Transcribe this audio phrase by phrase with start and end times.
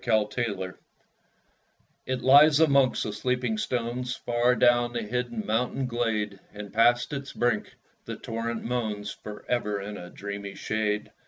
[0.07, 0.73] Mountain Moss
[2.07, 7.33] It lies amongst the sleeping stones, Far down the hidden mountain glade; And past its
[7.33, 7.75] brink
[8.05, 11.11] the torrent moans For ever in a dreamy shade.